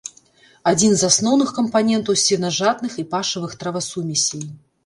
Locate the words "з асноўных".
1.01-1.51